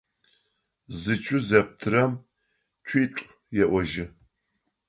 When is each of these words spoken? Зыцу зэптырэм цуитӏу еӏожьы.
Зыцу 1.01 1.37
зэптырэм 1.47 2.11
цуитӏу 2.87 3.25
еӏожьы. 3.63 4.05